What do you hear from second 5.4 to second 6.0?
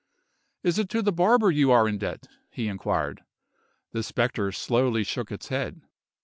head.